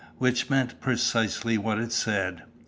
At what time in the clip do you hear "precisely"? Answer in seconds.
0.81-1.59